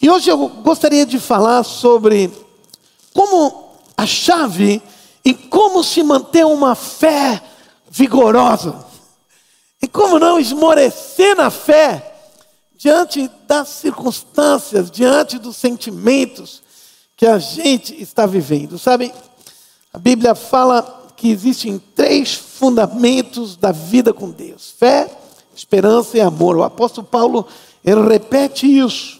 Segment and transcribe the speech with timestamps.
[0.00, 2.30] E hoje eu gostaria de falar sobre
[3.14, 4.82] como a chave
[5.24, 7.42] e como se manter uma fé
[7.90, 8.84] vigorosa.
[9.80, 12.14] E como não esmorecer na fé
[12.76, 16.62] diante das circunstâncias, diante dos sentimentos
[17.16, 18.78] que a gente está vivendo.
[18.78, 19.12] Sabe,
[19.92, 25.10] a Bíblia fala que existem três fundamentos da vida com Deus: fé,
[25.54, 26.56] esperança e amor.
[26.56, 27.46] O apóstolo Paulo
[27.82, 29.15] ele repete isso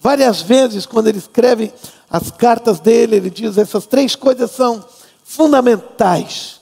[0.00, 1.72] várias vezes quando ele escreve
[2.08, 3.16] as cartas dele.
[3.16, 4.84] Ele diz essas três coisas são
[5.22, 6.60] fundamentais.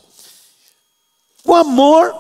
[1.45, 2.15] O amor,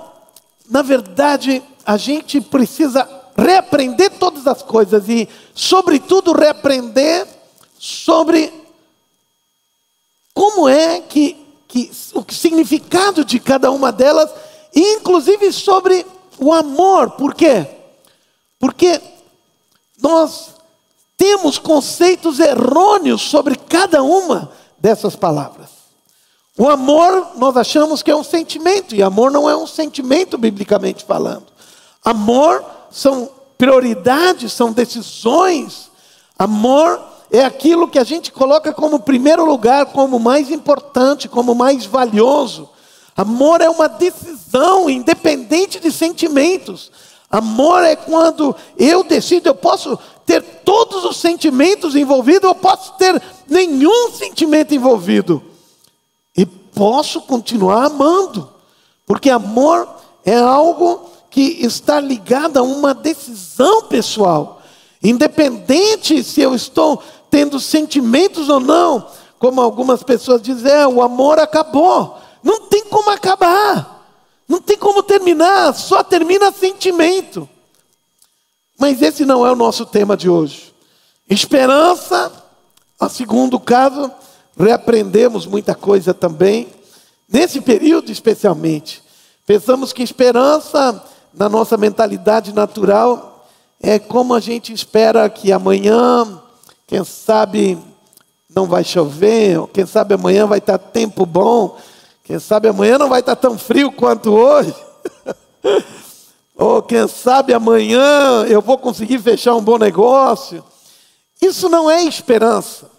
[0.70, 7.26] na verdade, a gente precisa reaprender todas as coisas e, sobretudo, reaprender
[7.78, 8.52] sobre
[10.32, 14.30] como é que, que o significado de cada uma delas,
[14.74, 16.06] inclusive sobre
[16.38, 17.10] o amor.
[17.10, 17.66] Por quê?
[18.58, 19.00] Porque
[20.00, 20.57] nós
[21.18, 25.68] temos conceitos errôneos sobre cada uma dessas palavras.
[26.56, 31.04] O amor, nós achamos que é um sentimento, e amor não é um sentimento, biblicamente
[31.04, 31.46] falando.
[32.04, 33.28] Amor são
[33.58, 35.90] prioridades, são decisões.
[36.38, 41.84] Amor é aquilo que a gente coloca como primeiro lugar, como mais importante, como mais
[41.84, 42.68] valioso.
[43.16, 46.90] Amor é uma decisão independente de sentimentos.
[47.30, 53.20] Amor é quando eu decido, eu posso ter todos os sentimentos envolvidos, eu posso ter
[53.46, 55.42] nenhum sentimento envolvido.
[56.36, 58.48] E posso continuar amando.
[59.06, 59.88] Porque amor
[60.24, 64.62] é algo que está ligada a uma decisão pessoal.
[65.02, 69.06] Independente se eu estou tendo sentimentos ou não,
[69.38, 72.18] como algumas pessoas dizem, é, o amor acabou.
[72.42, 73.97] Não tem como acabar.
[74.48, 77.48] Não tem como terminar, só termina sentimento.
[78.78, 80.72] Mas esse não é o nosso tema de hoje.
[81.28, 82.32] Esperança,
[82.98, 84.10] a segundo caso,
[84.58, 86.68] reaprendemos muita coisa também,
[87.28, 89.02] nesse período especialmente.
[89.46, 93.46] Pensamos que esperança na nossa mentalidade natural,
[93.80, 96.40] é como a gente espera que amanhã,
[96.86, 97.78] quem sabe
[98.48, 101.76] não vai chover, quem sabe amanhã vai estar tempo bom,
[102.28, 104.74] quem sabe amanhã não vai estar tão frio quanto hoje.
[106.54, 110.62] Ou quem sabe amanhã eu vou conseguir fechar um bom negócio.
[111.40, 112.90] Isso não é esperança.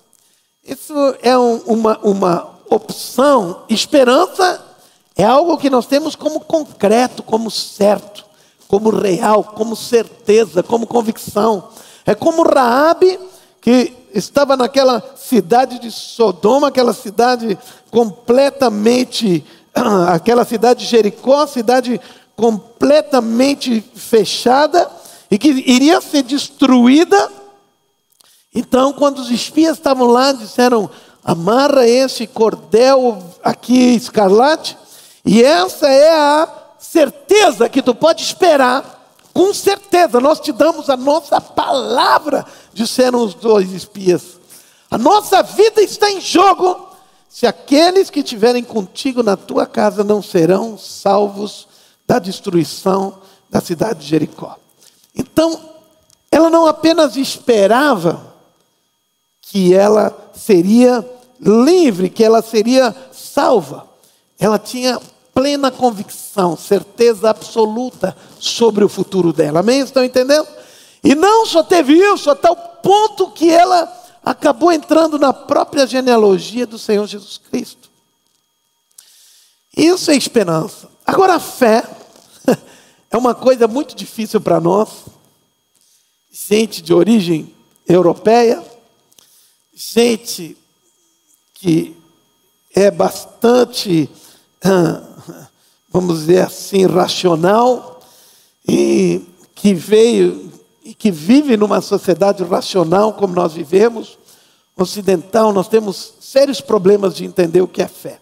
[0.65, 3.65] Isso é um, uma, uma opção.
[3.69, 4.65] Esperança
[5.15, 8.25] é algo que nós temos como concreto, como certo,
[8.67, 11.69] como real, como certeza, como convicção.
[12.03, 13.19] É como Raabe
[13.61, 17.57] que estava naquela cidade de Sodoma, aquela cidade
[17.91, 19.45] completamente,
[20.07, 21.99] aquela cidade de Jericó, cidade
[22.35, 24.89] completamente fechada
[25.29, 27.31] e que iria ser destruída.
[28.53, 30.89] Então, quando os espias estavam lá, disseram:
[31.23, 34.77] amarra esse cordel aqui escarlate
[35.25, 36.47] e essa é a
[36.79, 38.98] certeza que tu pode esperar.
[39.39, 42.45] Com certeza, nós te damos a nossa palavra
[42.85, 44.37] sermos os dois espias.
[44.91, 46.89] A nossa vida está em jogo.
[47.29, 51.69] Se aqueles que estiverem contigo na tua casa não serão salvos
[52.05, 53.17] da destruição
[53.49, 54.57] da cidade de Jericó.
[55.15, 55.57] Então,
[56.29, 58.35] ela não apenas esperava
[59.43, 63.87] que ela seria livre, que ela seria salva,
[64.37, 64.99] ela tinha
[65.33, 69.59] plena convicção, certeza absoluta sobre o futuro dela.
[69.59, 69.81] Amém?
[69.81, 70.47] Estão entendendo?
[71.03, 73.91] E não só teve isso, até o ponto que ela
[74.23, 77.89] acabou entrando na própria genealogia do Senhor Jesus Cristo.
[79.75, 80.89] Isso é esperança.
[81.05, 81.83] Agora, a fé
[83.09, 84.89] é uma coisa muito difícil para nós,
[86.31, 87.55] gente de origem
[87.87, 88.63] europeia,
[89.73, 90.57] gente
[91.53, 91.95] que
[92.75, 94.09] é bastante
[95.91, 97.99] vamos dizer assim, racional,
[98.67, 99.21] e
[99.55, 100.51] que veio
[100.83, 104.17] e que vive numa sociedade racional como nós vivemos,
[104.75, 108.19] ocidental, nós temos sérios problemas de entender o que é fé.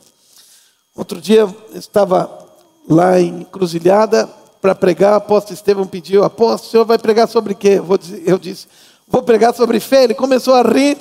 [0.95, 2.45] Outro dia eu estava
[2.89, 4.27] lá em Cruzilhada
[4.59, 7.80] para pregar, o apóstolo Estevão pediu, apóstolo, o senhor vai pregar sobre quê?
[8.25, 8.68] Eu disse,
[9.07, 10.03] vou pregar sobre fé.
[10.03, 10.97] Ele começou a rir.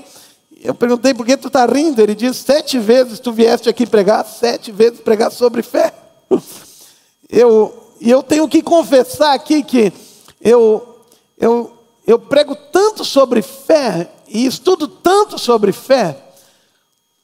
[0.62, 2.00] Eu perguntei por que tu está rindo.
[2.00, 5.92] Ele disse: sete vezes tu vieste aqui pregar, sete vezes pregar sobre fé.
[7.28, 9.92] Eu, eu tenho que confessar aqui que
[10.40, 11.00] eu,
[11.36, 11.72] eu,
[12.06, 16.16] eu prego tanto sobre fé e estudo tanto sobre fé,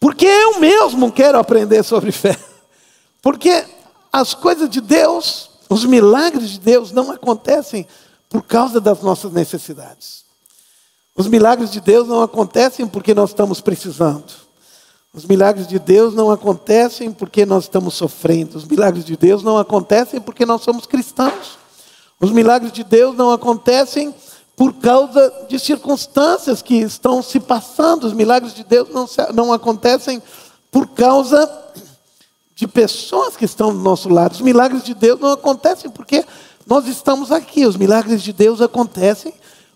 [0.00, 2.36] porque eu mesmo quero aprender sobre fé.
[3.22, 3.64] Porque
[4.12, 7.86] as coisas de Deus, os milagres de Deus não acontecem
[8.28, 10.24] por causa das nossas necessidades.
[11.14, 14.41] Os milagres de Deus não acontecem porque nós estamos precisando.
[15.14, 18.56] Os milagres de Deus não acontecem porque nós estamos sofrendo.
[18.56, 21.58] Os milagres de Deus não acontecem porque nós somos cristãos.
[22.18, 24.14] Os milagres de Deus não acontecem
[24.56, 28.04] por causa de circunstâncias que estão se passando.
[28.04, 30.22] Os milagres de Deus não, não acontecem
[30.70, 31.46] por causa
[32.54, 34.32] de pessoas que estão do nosso lado.
[34.32, 36.24] Os milagres de Deus não acontecem porque
[36.66, 37.66] nós estamos aqui.
[37.66, 39.34] Os milagres de Deus acontecem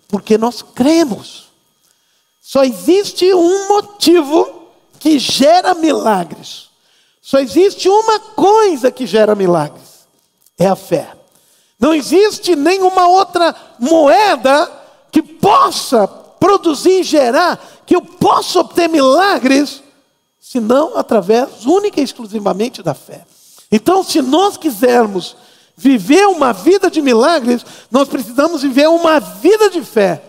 [0.09, 1.49] porque nós cremos.
[2.41, 4.56] Só existe um motivo
[4.99, 6.67] que gera milagres.
[7.21, 10.07] Só existe uma coisa que gera milagres:
[10.59, 11.13] é a fé.
[11.79, 14.71] Não existe nenhuma outra moeda
[15.11, 19.83] que possa produzir e gerar, que eu possa obter milagres,
[20.41, 23.25] senão através única e exclusivamente da fé.
[23.71, 25.37] Então, se nós quisermos
[25.77, 30.23] viver uma vida de milagres, nós precisamos viver uma vida de fé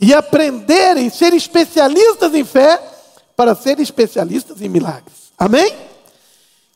[0.00, 2.80] e aprender e ser especialistas em fé
[3.36, 5.30] para ser especialistas em milagres.
[5.38, 5.72] Amém?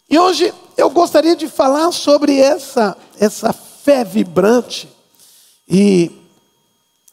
[0.09, 4.89] E hoje eu gostaria de falar sobre essa essa fé vibrante
[5.69, 6.11] e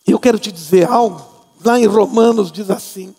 [0.06, 1.26] eu quero te dizer algo.
[1.64, 3.16] Lá em Romanos diz assim: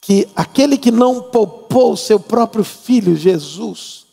[0.00, 4.06] que aquele que não poupou seu próprio filho Jesus,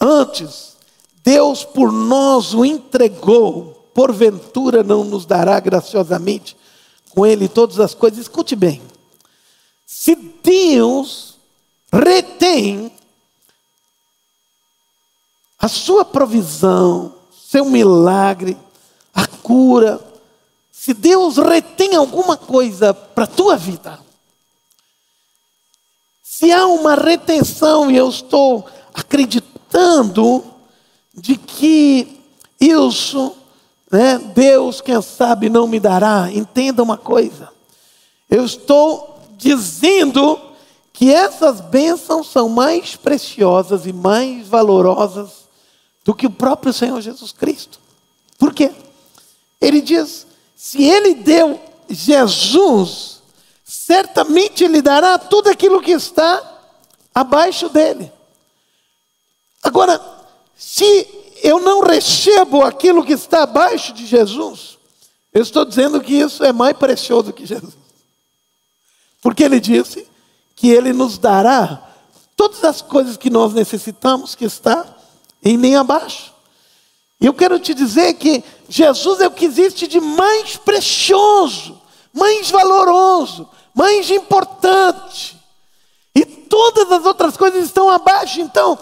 [0.00, 0.74] antes
[1.22, 6.56] Deus por nós o entregou, porventura não nos dará graciosamente
[7.10, 8.20] com ele todas as coisas.
[8.20, 8.82] Escute bem.
[9.96, 11.36] Se Deus
[11.90, 12.92] retém
[15.56, 18.58] a sua provisão, seu milagre,
[19.14, 20.00] a cura,
[20.72, 24.00] se Deus retém alguma coisa para a tua vida,
[26.24, 30.44] se há uma retenção e eu estou acreditando
[31.14, 32.20] de que
[32.60, 33.32] isso,
[33.90, 36.28] né, Deus, quem sabe, não me dará.
[36.32, 37.48] Entenda uma coisa.
[38.28, 40.40] Eu estou dizendo
[40.92, 45.48] que essas bênçãos são mais preciosas e mais valorosas
[46.04, 47.80] do que o próprio Senhor Jesus Cristo.
[48.38, 48.70] Por quê?
[49.60, 53.22] Ele diz: se Ele deu Jesus,
[53.64, 56.42] certamente Ele dará tudo aquilo que está
[57.14, 58.12] abaixo dele.
[59.62, 60.00] Agora,
[60.56, 61.08] se
[61.42, 64.78] eu não recebo aquilo que está abaixo de Jesus,
[65.32, 67.83] eu estou dizendo que isso é mais precioso que Jesus.
[69.24, 70.06] Porque ele disse
[70.54, 71.82] que ele nos dará
[72.36, 74.84] todas as coisas que nós necessitamos, que está
[75.42, 76.30] em nem abaixo.
[77.18, 81.80] E eu quero te dizer que Jesus é o que existe de mais precioso,
[82.12, 85.40] mais valoroso, mais importante.
[86.14, 88.42] E todas as outras coisas estão abaixo.
[88.42, 88.78] Então,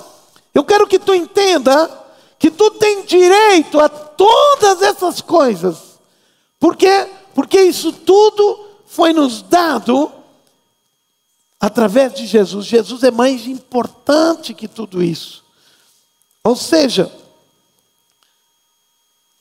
[0.52, 1.88] eu quero que tu entenda
[2.36, 6.00] que tu tem direito a todas essas coisas.
[6.58, 7.06] Por quê?
[7.32, 10.20] Porque isso tudo foi nos dado
[11.62, 12.66] através de Jesus.
[12.66, 15.44] Jesus é mais importante que tudo isso.
[16.42, 17.08] Ou seja,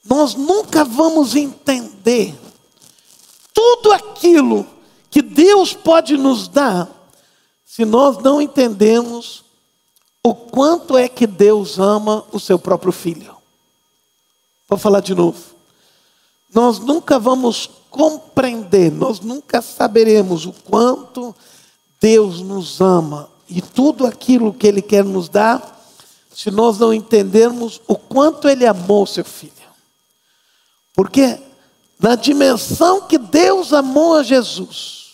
[0.04, 2.32] nós nunca vamos entender
[3.52, 4.64] tudo aquilo
[5.10, 6.88] que Deus pode nos dar
[7.66, 9.42] se nós não entendemos
[10.22, 13.34] o quanto é que Deus ama o seu próprio filho.
[14.68, 15.42] Vou falar de novo.
[16.54, 21.34] Nós nunca vamos compreender, nós nunca saberemos o quanto
[22.02, 25.80] Deus nos ama e tudo aquilo que Ele quer nos dar,
[26.34, 29.52] se nós não entendermos o quanto Ele amou seu filho.
[30.92, 31.38] Porque
[32.00, 35.12] na dimensão que Deus amou a Jesus,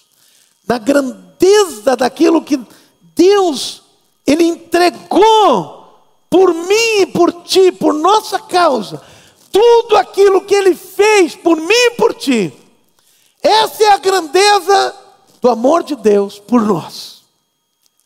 [0.66, 2.58] na grandeza daquilo que
[3.14, 3.82] Deus
[4.26, 9.02] ele entregou por mim e por ti, por nossa causa,
[9.52, 12.52] tudo aquilo que Ele fez por mim e por ti.
[13.42, 15.07] Essa é a grandeza
[15.40, 17.22] do amor de Deus por nós.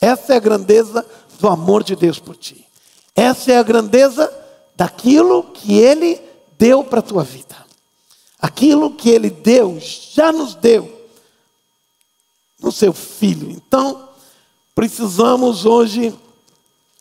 [0.01, 1.07] Essa é a grandeza
[1.39, 2.67] do amor de Deus por ti.
[3.15, 4.33] Essa é a grandeza
[4.75, 6.21] daquilo que Ele
[6.59, 7.57] deu para a tua vida.
[8.39, 10.91] Aquilo que Ele deu, já nos deu
[12.61, 13.51] no seu Filho.
[13.51, 14.09] Então,
[14.75, 16.19] Precisamos hoje,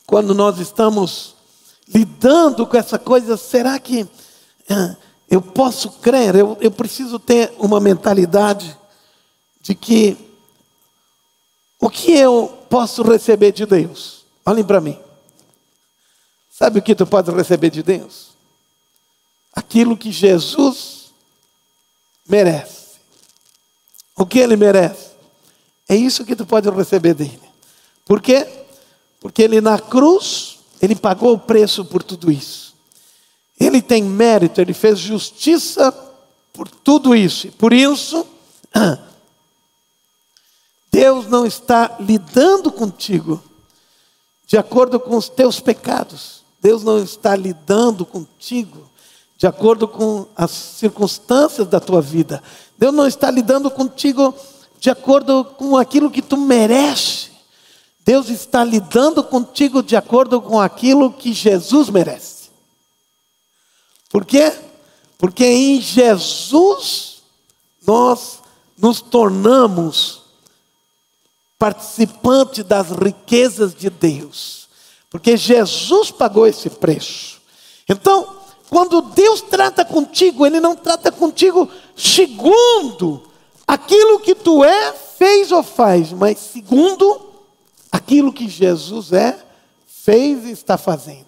[0.05, 1.35] quando nós estamos
[1.87, 4.05] lidando com essa coisa, será que
[4.69, 4.95] é,
[5.29, 6.35] eu posso crer?
[6.35, 8.77] Eu, eu preciso ter uma mentalidade
[9.61, 10.17] de que
[11.79, 14.25] o que eu posso receber de Deus?
[14.45, 14.99] Olhem para mim.
[16.51, 18.29] Sabe o que tu pode receber de Deus?
[19.53, 21.11] Aquilo que Jesus
[22.27, 22.99] merece.
[24.15, 25.09] O que ele merece?
[25.89, 27.41] É isso que tu pode receber dele.
[28.05, 28.47] Por quê?
[29.19, 32.75] Porque ele na cruz, ele pagou o preço por tudo isso.
[33.59, 35.91] Ele tem mérito, ele fez justiça
[36.53, 37.51] por tudo isso.
[37.53, 38.25] Por isso,
[40.91, 43.41] Deus não está lidando contigo
[44.45, 46.43] de acordo com os teus pecados.
[46.61, 48.89] Deus não está lidando contigo
[49.37, 52.43] de acordo com as circunstâncias da tua vida.
[52.77, 54.35] Deus não está lidando contigo
[54.79, 57.31] de acordo com aquilo que tu merece.
[58.03, 62.49] Deus está lidando contigo de acordo com aquilo que Jesus merece.
[64.09, 64.53] Por quê?
[65.17, 67.21] Porque em Jesus
[67.87, 68.39] nós
[68.77, 70.20] nos tornamos
[71.61, 74.67] participantes das riquezas de Deus.
[75.11, 77.39] Porque Jesus pagou esse preço.
[77.87, 78.35] Então,
[78.67, 83.29] quando Deus trata contigo, Ele não trata contigo segundo
[83.67, 87.29] aquilo que tu é, fez ou faz, mas segundo
[87.91, 89.37] aquilo que Jesus é,
[89.85, 91.27] fez e está fazendo.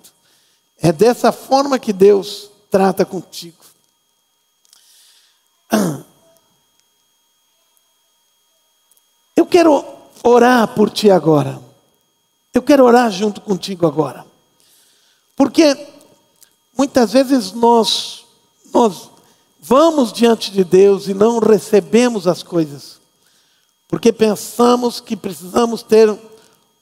[0.81, 3.63] É dessa forma que Deus trata contigo.
[9.35, 9.92] Eu quero
[10.23, 11.61] orar por ti agora.
[12.53, 14.25] Eu quero orar junto contigo agora.
[15.35, 15.75] Porque
[16.77, 18.23] muitas vezes nós
[18.73, 19.09] nós
[19.59, 22.99] vamos diante de Deus e não recebemos as coisas.
[23.87, 26.09] Porque pensamos que precisamos ter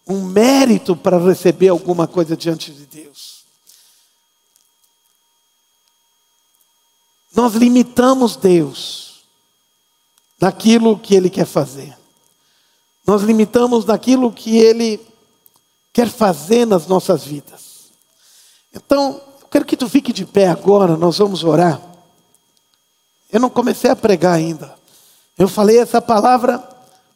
[0.07, 3.41] um mérito para receber alguma coisa diante de Deus.
[7.35, 9.23] Nós limitamos Deus
[10.39, 12.00] naquilo que Ele quer fazer.
[13.05, 14.99] Nós limitamos naquilo que Ele
[15.93, 17.91] quer fazer nas nossas vidas.
[18.73, 21.81] Então, eu quero que tu fique de pé agora, nós vamos orar.
[23.31, 24.73] Eu não comecei a pregar ainda.
[25.37, 26.61] Eu falei essa palavra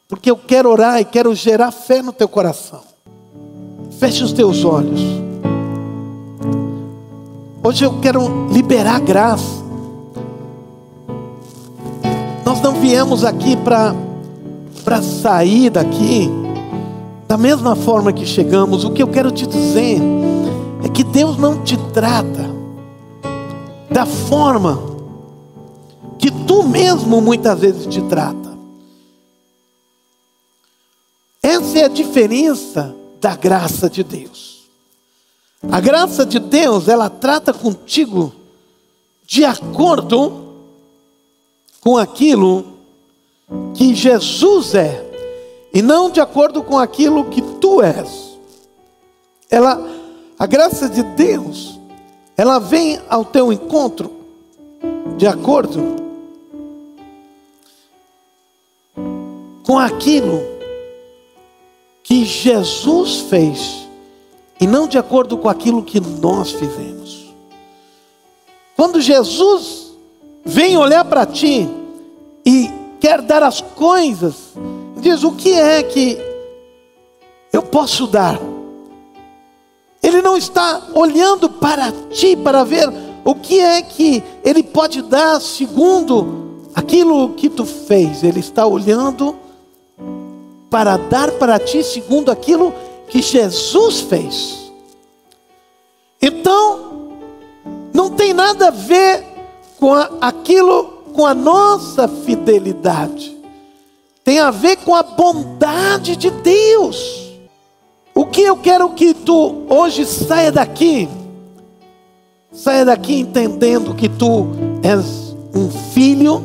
[0.07, 2.83] porque eu quero orar e quero gerar fé no teu coração.
[3.99, 5.01] Feche os teus olhos.
[7.63, 9.63] Hoje eu quero liberar graça.
[12.45, 13.95] Nós não viemos aqui para
[14.85, 16.29] para sair daqui
[17.27, 18.83] da mesma forma que chegamos.
[18.85, 19.99] O que eu quero te dizer
[20.83, 22.45] é que Deus não te trata
[23.89, 24.79] da forma
[26.19, 28.55] que tu mesmo muitas vezes te trata.
[31.41, 34.65] Essa é a diferença da graça de Deus.
[35.71, 38.31] A graça de Deus, ela trata contigo
[39.25, 40.45] de acordo
[41.81, 42.74] com aquilo
[43.73, 45.03] que Jesus é,
[45.73, 48.37] e não de acordo com aquilo que tu és.
[49.49, 49.79] Ela,
[50.39, 51.79] a graça de Deus,
[52.37, 54.11] ela vem ao teu encontro
[55.17, 55.95] de acordo
[59.63, 60.41] com aquilo
[62.03, 63.87] que Jesus fez
[64.59, 67.33] e não de acordo com aquilo que nós fizemos.
[68.75, 69.93] Quando Jesus
[70.43, 71.67] vem olhar para ti
[72.45, 72.69] e
[73.05, 74.33] quer dar as coisas,
[74.97, 76.17] diz: o que é que
[77.53, 78.39] eu posso dar?
[80.01, 82.91] Ele não está olhando para ti para ver
[83.23, 88.23] o que é que ele pode dar segundo aquilo que tu fez.
[88.23, 89.35] Ele está olhando
[90.67, 92.73] para dar para ti segundo aquilo
[93.07, 94.71] que Jesus fez.
[96.19, 97.11] Então,
[97.93, 99.23] não tem nada a ver
[99.79, 103.35] com aquilo com a nossa fidelidade,
[104.23, 107.31] tem a ver com a bondade de Deus.
[108.13, 111.07] O que eu quero que tu hoje saia daqui,
[112.51, 114.47] saia daqui entendendo que tu
[114.83, 116.43] és um filho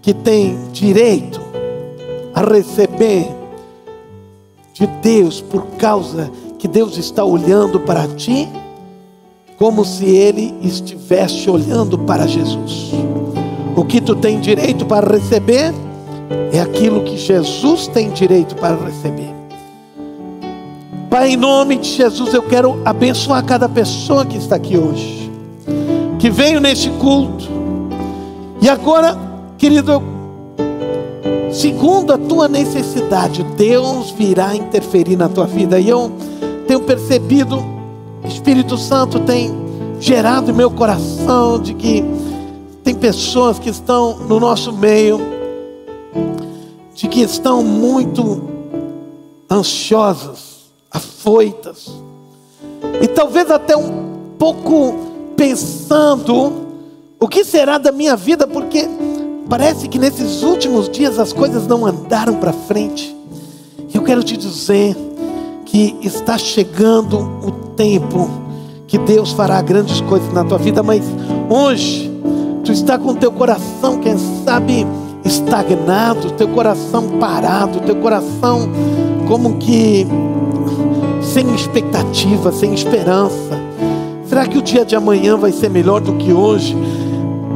[0.00, 1.40] que tem direito
[2.32, 3.28] a receber
[4.72, 8.48] de Deus por causa que Deus está olhando para ti
[9.58, 12.92] como se ele estivesse olhando para Jesus.
[13.78, 15.72] O que tu tem direito para receber
[16.52, 19.32] é aquilo que Jesus tem direito para receber.
[21.08, 25.30] Pai, em nome de Jesus, eu quero abençoar cada pessoa que está aqui hoje,
[26.18, 27.48] que veio neste culto.
[28.60, 29.16] E agora,
[29.56, 30.02] querido,
[31.52, 35.78] segundo a tua necessidade, Deus virá interferir na tua vida.
[35.78, 36.10] E eu
[36.66, 37.64] tenho percebido,
[38.24, 39.54] Espírito Santo tem
[40.00, 42.04] gerado em meu coração de que
[42.82, 45.20] tem pessoas que estão no nosso meio,
[46.94, 48.42] de que estão muito
[49.50, 51.88] ansiosas, afoitas,
[53.00, 54.96] e talvez até um pouco
[55.36, 56.66] pensando:
[57.20, 58.46] o que será da minha vida?
[58.46, 58.88] Porque
[59.48, 63.16] parece que nesses últimos dias as coisas não andaram para frente.
[63.92, 64.96] Eu quero te dizer
[65.64, 68.28] que está chegando o tempo
[68.86, 71.04] que Deus fará grandes coisas na tua vida, mas
[71.50, 72.07] hoje
[72.68, 74.86] Tu está com teu coração, quem sabe,
[75.24, 78.68] estagnado, teu coração parado, teu coração
[79.26, 80.06] como que
[81.22, 83.58] sem expectativa, sem esperança.
[84.26, 86.76] Será que o dia de amanhã vai ser melhor do que hoje?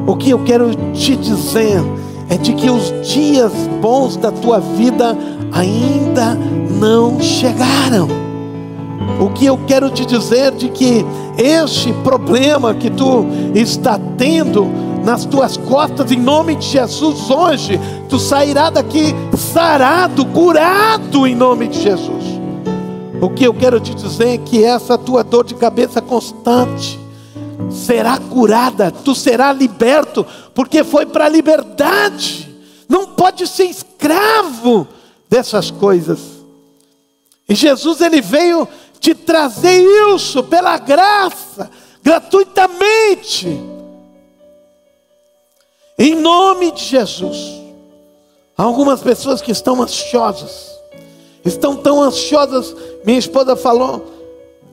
[0.07, 1.83] O que eu quero te dizer
[2.31, 3.52] é de que os dias
[3.83, 5.14] bons da tua vida
[5.52, 6.35] ainda
[6.81, 8.09] não chegaram.
[9.21, 11.04] O que eu quero te dizer de que
[11.37, 17.78] este problema que tu está tendo nas tuas costas, em nome de Jesus, hoje,
[18.09, 22.25] tu sairá daqui sarado, curado em nome de Jesus.
[23.21, 26.99] O que eu quero te dizer é que essa tua dor de cabeça constante
[27.71, 32.49] será curada, tu será liberto, porque foi para a liberdade.
[32.88, 34.87] Não pode ser escravo
[35.28, 36.21] dessas coisas.
[37.49, 38.68] E Jesus ele veio
[39.00, 39.82] te trazer
[40.14, 41.71] isso pela graça,
[42.02, 43.82] gratuitamente.
[46.02, 47.62] Em nome de Jesus.
[48.59, 50.68] Há algumas pessoas que estão ansiosas.
[51.44, 52.75] Estão tão ansiosas.
[53.04, 54.04] Minha esposa falou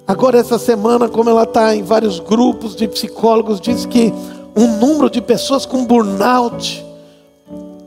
[0.07, 4.11] agora essa semana, como ela está em vários grupos de psicólogos, diz que
[4.57, 6.83] um número de pessoas com burnout,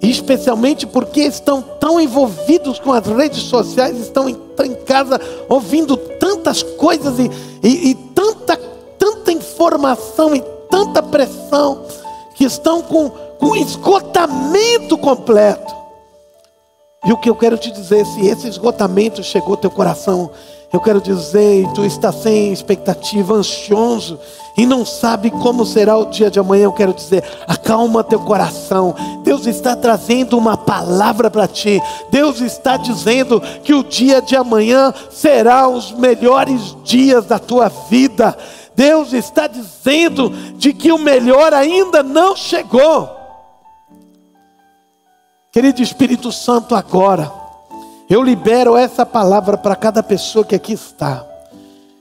[0.00, 6.62] especialmente porque estão tão envolvidos com as redes sociais, estão em, em casa ouvindo tantas
[6.62, 7.28] coisas e,
[7.60, 8.56] e, e tanta,
[8.96, 11.84] tanta informação e tanta pressão,
[12.42, 15.72] que estão com, com esgotamento completo.
[17.04, 20.28] E o que eu quero te dizer, se esse esgotamento chegou ao teu coração,
[20.72, 24.18] eu quero dizer, tu está sem expectativa, ansioso
[24.56, 28.92] e não sabe como será o dia de amanhã, eu quero dizer, acalma teu coração.
[29.22, 31.80] Deus está trazendo uma palavra para ti.
[32.10, 38.36] Deus está dizendo que o dia de amanhã será os melhores dias da tua vida.
[38.74, 43.08] Deus está dizendo de que o melhor ainda não chegou.
[45.52, 47.30] Querido Espírito Santo, agora
[48.08, 51.26] eu libero essa palavra para cada pessoa que aqui está.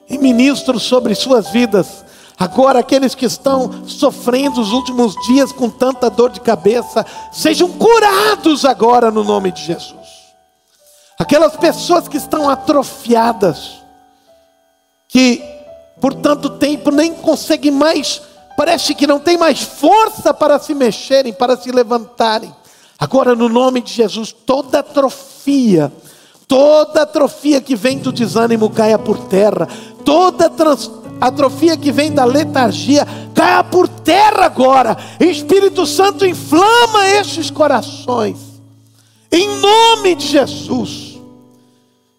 [0.09, 2.03] E ministro sobre suas vidas.
[2.37, 8.65] Agora, aqueles que estão sofrendo os últimos dias com tanta dor de cabeça, sejam curados
[8.65, 9.95] agora no nome de Jesus.
[11.19, 13.81] Aquelas pessoas que estão atrofiadas,
[15.07, 15.50] que
[16.01, 18.21] por tanto tempo nem conseguem mais,
[18.57, 22.53] parece que não tem mais força para se mexerem, para se levantarem.
[22.99, 25.91] Agora, no nome de Jesus, toda atrofia,
[26.51, 29.69] Toda atrofia que vem do desânimo caia por terra.
[30.03, 34.97] Toda trans, atrofia que vem da letargia caia por terra agora.
[35.17, 38.37] Espírito Santo inflama estes corações.
[39.31, 41.21] Em nome de Jesus.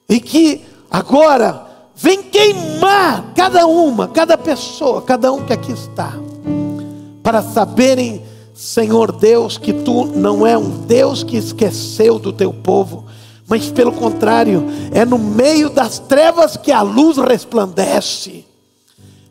[0.08, 6.12] E que agora vem queimar cada uma, cada pessoa, cada um que aqui está.
[7.22, 8.22] Para saberem,
[8.54, 13.04] Senhor Deus, que tu não é um Deus que esqueceu do teu povo
[13.52, 18.46] mas pelo contrário, é no meio das trevas que a luz resplandece.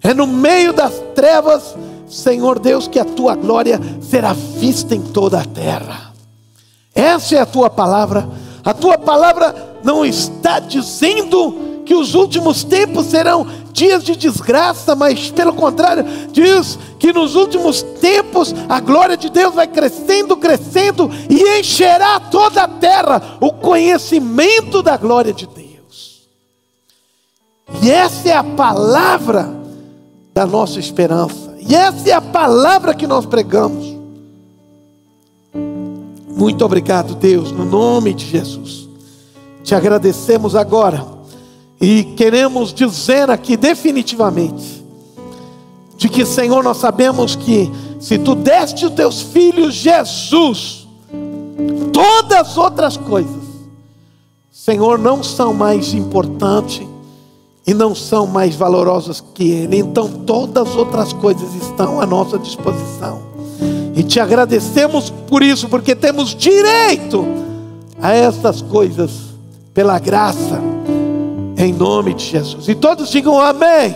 [0.04, 1.76] É no meio das trevas,
[2.08, 6.14] Senhor Deus, que a tua glória será vista em toda a terra.
[6.94, 8.30] Essa é a tua palavra.
[8.64, 15.30] A tua palavra não está dizendo que os últimos tempos serão dias de desgraça, mas
[15.30, 21.60] pelo contrário, diz que nos últimos tempos a glória de Deus vai crescendo, crescendo e
[21.60, 26.22] encherá toda a terra o conhecimento da glória de Deus.
[27.84, 29.54] E essa é a palavra
[30.34, 33.98] da nossa esperança, e essa é a palavra que nós pregamos.
[36.34, 38.88] Muito obrigado, Deus, no nome de Jesus.
[39.62, 41.20] Te agradecemos agora
[41.82, 44.86] e queremos dizer aqui definitivamente
[45.98, 50.88] de que, Senhor, nós sabemos que se tu deste os teus filhos Jesus,
[51.92, 53.42] todas as outras coisas,
[54.52, 56.88] Senhor, não são mais importantes
[57.66, 59.80] e não são mais valorosas que Ele.
[59.80, 63.24] Então, todas as outras coisas estão à nossa disposição.
[63.96, 67.26] E te agradecemos por isso, porque temos direito
[68.00, 69.12] a essas coisas
[69.74, 70.61] pela graça
[71.66, 72.68] em nome de Jesus.
[72.68, 73.96] E todos digam amém,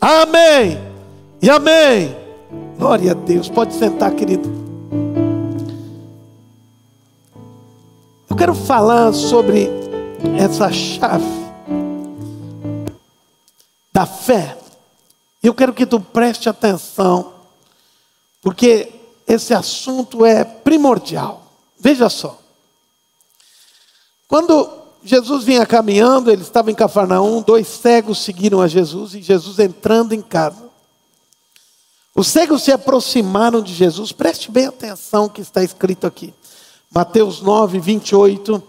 [0.00, 0.78] amém
[1.42, 2.16] e amém.
[2.78, 3.48] Glória a Deus.
[3.48, 4.48] Pode sentar, querido.
[8.30, 9.68] Eu quero falar sobre
[10.38, 11.24] essa chave
[13.92, 14.56] da fé.
[15.42, 17.32] Eu quero que tu preste atenção,
[18.40, 18.92] porque
[19.26, 21.42] esse assunto é primordial.
[21.78, 22.38] Veja só.
[24.26, 29.58] Quando Jesus vinha caminhando, ele estava em Cafarnaum, dois cegos seguiram a Jesus e Jesus
[29.58, 30.64] entrando em casa.
[32.14, 36.32] Os cegos se aproximaram de Jesus, preste bem atenção que está escrito aqui.
[36.90, 38.62] Mateus 9, 28,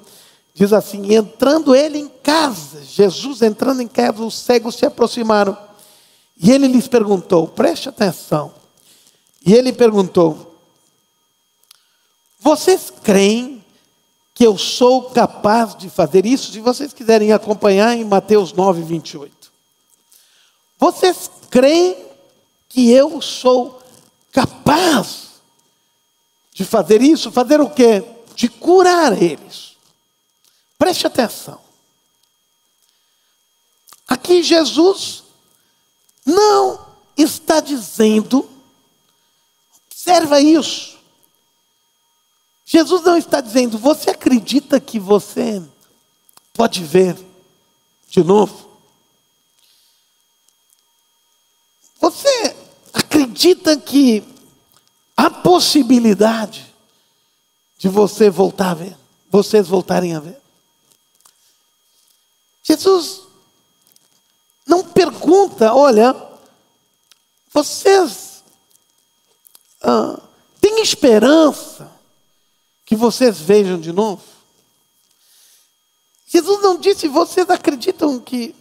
[0.54, 5.58] diz assim: Entrando ele em casa, Jesus entrando em casa, os cegos se aproximaram.
[6.38, 8.52] E ele lhes perguntou, preste atenção.
[9.46, 10.60] E ele perguntou:
[12.42, 13.55] Vocês creem
[14.36, 16.52] que eu sou capaz de fazer isso?
[16.52, 19.50] Se vocês quiserem acompanhar em Mateus 9, 28.
[20.78, 22.06] Vocês creem
[22.68, 23.82] que eu sou
[24.34, 25.30] capaz
[26.54, 27.32] de fazer isso?
[27.32, 28.04] Fazer o quê?
[28.36, 29.78] De curar eles.
[30.78, 31.62] Preste atenção.
[34.06, 35.24] Aqui Jesus
[36.26, 38.50] não está dizendo,
[39.90, 40.95] observa isso.
[42.66, 45.64] Jesus não está dizendo, você acredita que você
[46.52, 47.16] pode ver
[48.10, 48.68] de novo?
[52.02, 52.56] Você
[52.92, 54.24] acredita que
[55.16, 56.74] há possibilidade
[57.78, 58.98] de você voltar a ver,
[59.30, 60.42] vocês voltarem a ver?
[62.64, 63.22] Jesus
[64.66, 66.16] não pergunta, olha,
[67.54, 68.44] vocês
[69.84, 70.20] ah,
[70.60, 71.95] têm esperança
[72.86, 74.22] que vocês vejam de novo?
[76.28, 78.56] Jesus não disse, vocês acreditam que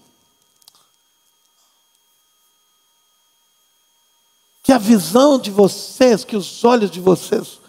[4.62, 7.60] que a visão de vocês, que os olhos de vocês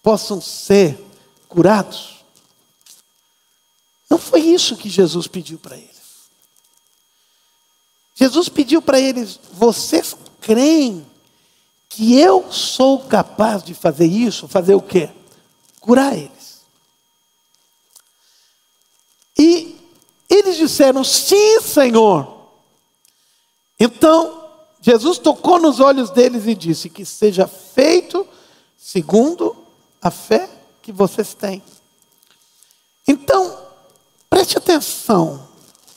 [0.00, 0.96] possam ser
[1.48, 2.24] curados?
[4.08, 6.00] Não foi isso que Jesus pediu para eles.
[8.14, 11.04] Jesus pediu para eles: vocês creem
[11.88, 14.46] que eu sou capaz de fazer isso?
[14.46, 15.10] Fazer o quê?
[15.80, 16.60] Curar eles.
[19.38, 19.76] E
[20.28, 22.38] eles disseram: sim, Senhor.
[23.78, 24.48] Então,
[24.80, 28.26] Jesus tocou nos olhos deles e disse: Que seja feito
[28.76, 29.56] segundo
[30.00, 30.48] a fé
[30.82, 31.62] que vocês têm.
[33.06, 33.58] Então,
[34.28, 35.48] preste atenção: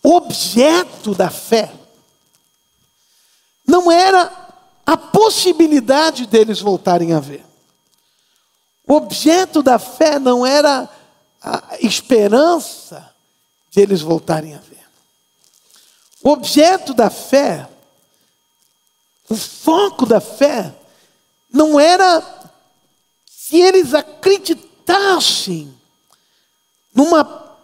[0.01, 1.73] o objeto da fé
[3.65, 4.31] não era
[4.85, 7.52] a possibilidade deles voltarem a ver.
[8.87, 10.89] O objeto da fé não era
[11.41, 13.13] a esperança
[13.69, 14.83] de eles voltarem a ver.
[16.23, 17.67] O objeto da fé
[19.29, 20.73] o foco da fé
[21.51, 22.21] não era
[23.25, 25.73] se eles acreditassem
[26.93, 27.57] numa,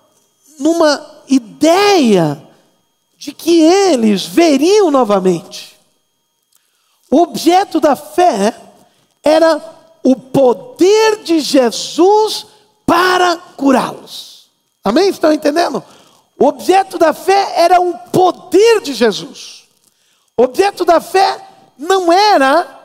[0.59, 2.41] numa ideia
[3.17, 5.77] de que eles veriam novamente.
[7.11, 8.55] O objeto da fé
[9.21, 9.59] era
[10.03, 12.45] o poder de Jesus
[12.85, 14.49] para curá-los.
[14.83, 15.09] Amém?
[15.09, 15.83] Estão entendendo?
[16.37, 19.67] O objeto da fé era o poder de Jesus.
[20.37, 21.45] O objeto da fé
[21.77, 22.79] não era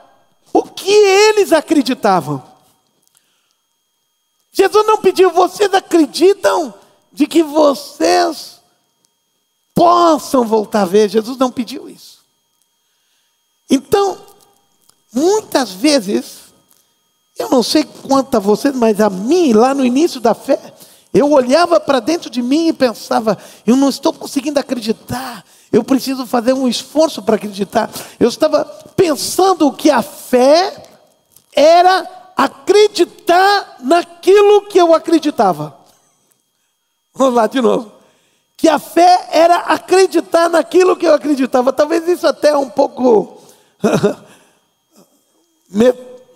[0.53, 2.43] o que eles acreditavam.
[4.53, 6.75] Jesus não pediu, vocês acreditam
[7.13, 8.61] de que vocês
[9.75, 11.09] possam voltar a ver?
[11.09, 12.21] Jesus não pediu isso.
[13.69, 14.19] Então,
[15.13, 16.44] muitas vezes,
[17.39, 20.59] eu não sei quanto a vocês, mas a mim, lá no início da fé,
[21.13, 25.45] eu olhava para dentro de mim e pensava, eu não estou conseguindo acreditar
[25.75, 27.91] eu preciso fazer um esforço para acreditar.
[28.21, 30.85] Eu estava pensando que a fé
[31.53, 35.77] era acreditar naquilo que eu acreditava.
[37.13, 37.91] Vamos lá de novo.
[38.57, 41.73] Que a fé era acreditar naquilo que eu acreditava.
[41.73, 43.43] Talvez isso até é um pouco.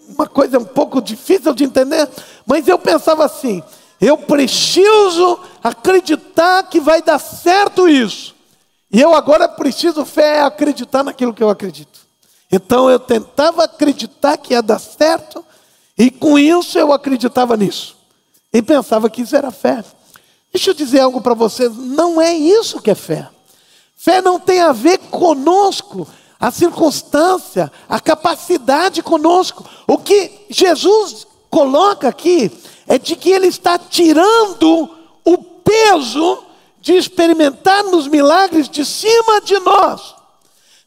[0.09, 2.09] uma coisa um pouco difícil de entender,
[2.47, 3.63] mas eu pensava assim:
[4.01, 8.35] eu preciso acreditar que vai dar certo isso.
[8.91, 12.07] E eu agora preciso fé acreditar naquilo que eu acredito.
[12.51, 15.45] Então eu tentava acreditar que ia dar certo,
[15.97, 17.97] e com isso eu acreditava nisso.
[18.53, 19.85] E pensava que isso era fé.
[20.51, 23.29] Deixa eu dizer algo para vocês: não é isso que é fé.
[23.95, 26.07] Fé não tem a ver conosco,
[26.39, 29.65] a circunstância, a capacidade conosco.
[29.87, 32.51] O que Jesus coloca aqui
[32.87, 34.89] é de que Ele está tirando
[35.25, 36.45] o peso
[36.81, 40.15] de experimentarmos milagres de cima de nós,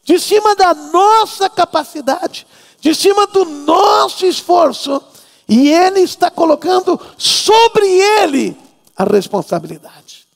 [0.02, 2.46] de cima da nossa capacidade,
[2.80, 5.02] de cima do nosso esforço,
[5.48, 8.56] e Ele está colocando sobre Ele
[8.96, 10.26] a responsabilidade.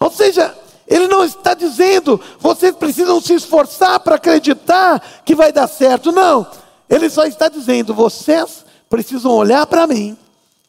[0.00, 0.54] Ou seja,
[0.88, 6.46] Ele não está dizendo, vocês precisam se esforçar para acreditar que vai dar certo, não.
[6.88, 10.16] Ele só está dizendo, vocês precisam olhar para mim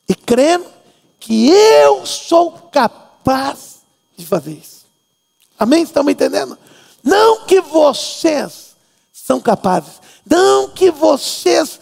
[0.07, 0.59] e crer
[1.19, 3.79] que eu sou capaz
[4.17, 4.85] de fazer isso.
[5.57, 5.83] Amém?
[5.83, 6.57] Estão me entendendo?
[7.01, 8.75] Não que vocês
[9.13, 11.79] são capazes, não que vocês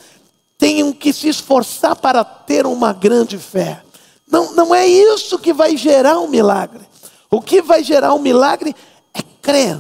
[0.58, 3.82] tenham que se esforçar para ter uma grande fé.
[4.30, 6.87] Não, não é isso que vai gerar um milagre.
[7.30, 8.76] O que vai gerar um milagre
[9.14, 9.80] é crer,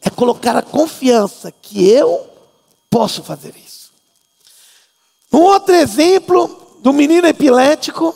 [0.00, 2.28] é colocar a confiança que eu
[2.90, 3.90] posso fazer isso.
[5.32, 8.14] Um outro exemplo do menino epilético,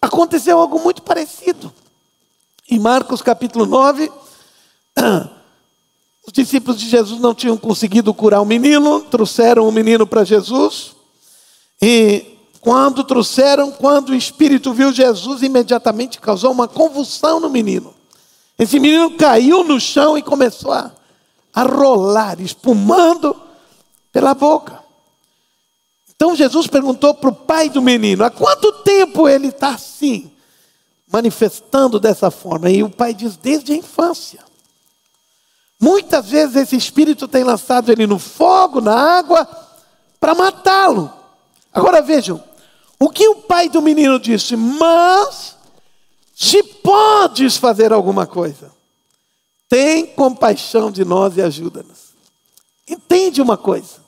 [0.00, 1.72] aconteceu algo muito parecido.
[2.68, 4.12] Em Marcos capítulo 9,
[6.26, 10.94] os discípulos de Jesus não tinham conseguido curar o menino, trouxeram o menino para Jesus.
[11.80, 17.94] E quando trouxeram, quando o espírito viu Jesus, imediatamente causou uma convulsão no menino.
[18.58, 20.92] Esse menino caiu no chão e começou a,
[21.52, 23.40] a rolar, espumando
[24.12, 24.82] pela boca.
[26.14, 30.30] Então Jesus perguntou para o pai do menino: há quanto tempo ele está assim,
[31.10, 32.70] manifestando dessa forma?
[32.70, 34.40] E o pai diz: desde a infância.
[35.80, 39.48] Muitas vezes esse espírito tem lançado ele no fogo, na água,
[40.20, 41.12] para matá-lo.
[41.74, 42.40] Agora vejam,
[43.00, 44.54] o que o pai do menino disse?
[44.54, 45.51] Mas,
[46.34, 48.70] se podes fazer alguma coisa,
[49.68, 52.12] tem compaixão de nós e ajuda-nos.
[52.88, 54.02] Entende uma coisa?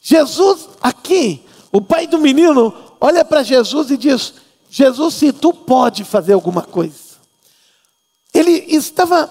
[0.00, 4.34] Jesus, aqui, o pai do menino, olha para Jesus e diz:
[4.70, 7.10] Jesus, se tu pode fazer alguma coisa.
[8.32, 9.28] Ele estava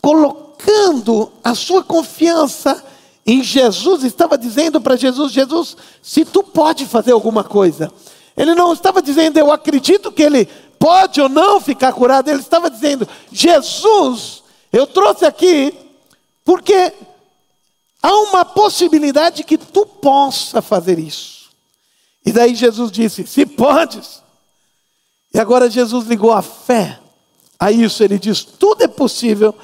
[0.00, 2.84] colocando a sua confiança
[3.24, 7.92] em Jesus, estava dizendo para Jesus: Jesus, se tu pode fazer alguma coisa.
[8.36, 10.48] Ele não estava dizendo, eu acredito que ele
[10.82, 12.28] pode ou não ficar curado.
[12.28, 14.42] Ele estava dizendo, Jesus,
[14.72, 15.72] eu trouxe aqui
[16.44, 16.92] porque
[18.02, 21.50] há uma possibilidade que tu possa fazer isso.
[22.26, 24.20] E daí Jesus disse: Se podes.
[25.32, 26.98] E agora Jesus ligou a fé
[27.60, 28.02] a isso.
[28.02, 29.54] Ele diz: Tudo é possível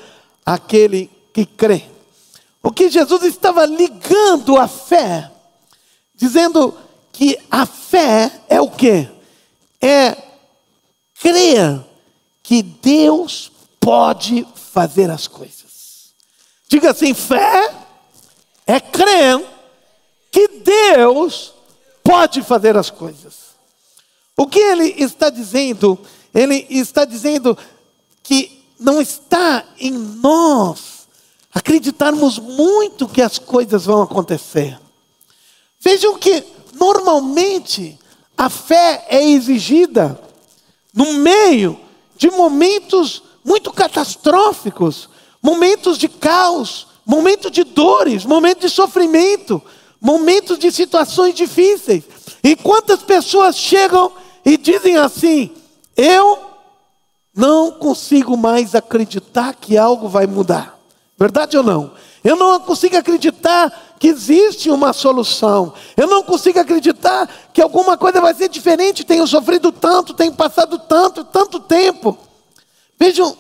[0.46, 1.85] aquele que crê.
[2.62, 5.33] O que Jesus estava ligando a fé,
[6.14, 6.76] dizendo
[7.12, 9.09] que a fé é o que?
[9.81, 10.27] É
[11.20, 11.85] crer
[12.42, 16.14] que Deus pode fazer as coisas.
[16.68, 17.74] Diga assim: fé
[18.66, 19.44] é crer
[20.31, 21.54] que Deus
[22.02, 23.48] pode fazer as coisas.
[24.37, 25.98] O que ele está dizendo?
[26.35, 27.57] Ele está dizendo
[28.22, 31.09] que não está em nós
[31.52, 34.78] acreditarmos muito que as coisas vão acontecer.
[35.81, 37.98] Vejam que normalmente
[38.37, 40.20] a fé é exigida
[40.98, 41.78] no meio
[42.16, 45.08] de momentos muito catastróficos,
[45.40, 49.62] momentos de caos, momentos de dores, momentos de sofrimento,
[50.00, 52.02] momentos de situações difíceis.
[52.42, 54.11] E quantas pessoas chegam
[54.44, 55.52] e dizem assim:
[55.96, 56.37] Eu
[57.32, 60.76] não consigo mais acreditar que algo vai mudar.
[61.16, 61.92] Verdade ou não?
[62.22, 65.72] Eu não consigo acreditar que existe uma solução.
[65.96, 69.04] Eu não consigo acreditar que alguma coisa vai ser diferente.
[69.04, 72.16] Tenho sofrido tanto, tenho passado tanto, tanto tempo.
[72.98, 73.37] Vejam,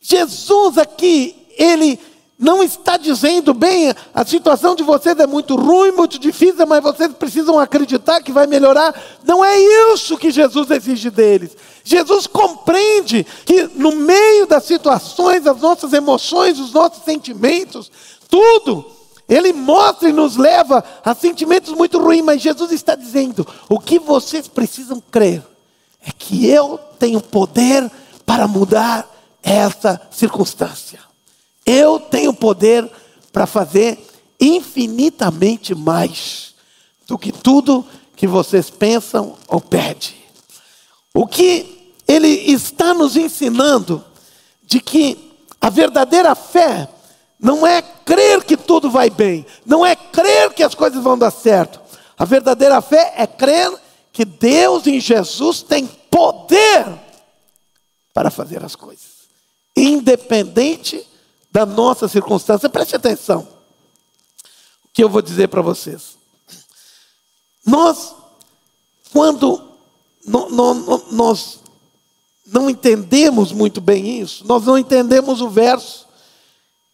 [0.00, 1.98] Jesus aqui, ele
[2.40, 7.12] não está dizendo, bem, a situação de vocês é muito ruim, muito difícil, mas vocês
[7.12, 8.98] precisam acreditar que vai melhorar.
[9.22, 9.58] Não é
[9.92, 11.54] isso que Jesus exige deles.
[11.84, 17.92] Jesus compreende que no meio das situações, as nossas emoções, os nossos sentimentos,
[18.26, 18.86] tudo,
[19.28, 23.98] ele mostra e nos leva a sentimentos muito ruins, mas Jesus está dizendo: o que
[23.98, 25.42] vocês precisam crer
[26.02, 27.90] é que eu tenho poder
[28.24, 29.06] para mudar
[29.42, 31.09] essa circunstância.
[31.72, 32.90] Eu tenho poder
[33.32, 33.96] para fazer
[34.40, 36.52] infinitamente mais
[37.06, 40.16] do que tudo que vocês pensam ou pedem.
[41.14, 44.04] O que ele está nos ensinando
[44.64, 46.88] de que a verdadeira fé
[47.38, 51.30] não é crer que tudo vai bem, não é crer que as coisas vão dar
[51.30, 51.80] certo.
[52.18, 53.72] A verdadeira fé é crer
[54.12, 56.84] que Deus em Jesus tem poder
[58.12, 59.28] para fazer as coisas,
[59.76, 61.06] independente
[61.50, 62.68] da nossa circunstância.
[62.68, 63.48] Preste atenção.
[64.84, 66.16] O que eu vou dizer para vocês.
[67.64, 68.14] Nós,
[69.12, 69.62] quando
[70.26, 71.60] no, no, no, nós
[72.46, 76.08] não entendemos muito bem isso, nós não entendemos o verso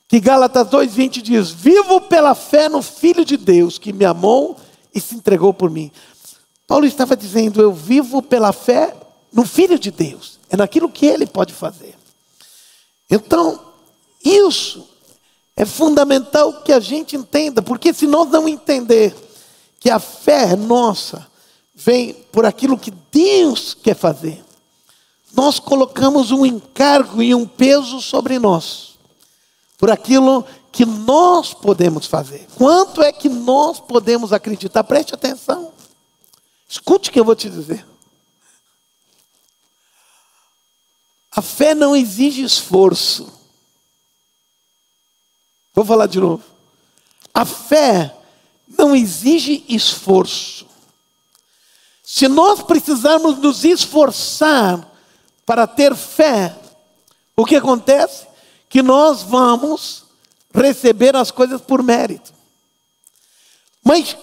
[0.08, 4.56] que Gálatas 2,20 diz: Vivo pela fé no Filho de Deus que me amou
[4.94, 5.90] e se entregou por mim.
[6.66, 8.94] Paulo estava dizendo: Eu vivo pela fé
[9.32, 11.94] no Filho de Deus, é naquilo que ele pode fazer.
[13.10, 13.65] Então,
[14.28, 14.88] isso
[15.56, 19.14] é fundamental que a gente entenda, porque se nós não entender
[19.78, 21.26] que a fé nossa
[21.74, 24.44] vem por aquilo que Deus quer fazer,
[25.34, 28.98] nós colocamos um encargo e um peso sobre nós,
[29.78, 32.46] por aquilo que nós podemos fazer.
[32.56, 34.84] Quanto é que nós podemos acreditar?
[34.84, 35.72] Preste atenção.
[36.68, 37.86] Escute o que eu vou te dizer.
[41.30, 43.35] A fé não exige esforço.
[45.76, 46.42] Vou falar de novo.
[47.34, 48.16] A fé
[48.78, 50.66] não exige esforço.
[52.02, 54.90] Se nós precisarmos nos esforçar
[55.44, 56.56] para ter fé,
[57.36, 58.26] o que acontece?
[58.70, 60.04] Que nós vamos
[60.54, 62.32] receber as coisas por mérito.
[63.84, 64.16] Mas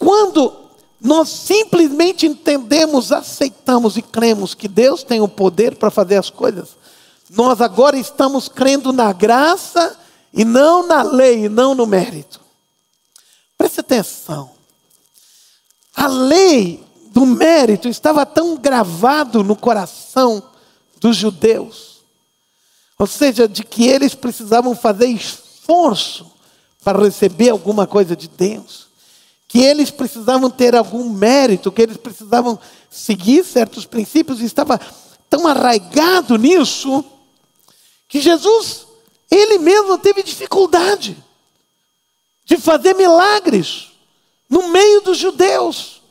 [0.00, 0.52] quando
[1.00, 6.70] nós simplesmente entendemos, aceitamos e cremos que Deus tem o poder para fazer as coisas,
[7.30, 10.01] nós agora estamos crendo na graça
[10.32, 12.40] e não na lei, e não no mérito.
[13.58, 14.50] Preste atenção.
[15.94, 20.42] A lei do mérito estava tão gravado no coração
[20.98, 22.00] dos judeus,
[22.98, 26.30] ou seja, de que eles precisavam fazer esforço
[26.82, 28.88] para receber alguma coisa de Deus,
[29.46, 32.58] que eles precisavam ter algum mérito, que eles precisavam
[32.90, 34.80] seguir certos princípios, estava
[35.28, 37.04] tão arraigado nisso,
[38.08, 38.86] que Jesus
[39.34, 41.16] ele mesmo teve dificuldade
[42.44, 43.92] de fazer milagres
[44.48, 46.02] no meio dos judeus.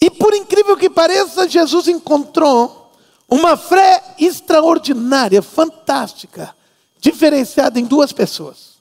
[0.00, 2.92] E por incrível que pareça, Jesus encontrou
[3.26, 6.54] uma fé extraordinária, fantástica,
[6.98, 8.74] diferenciada em duas pessoas.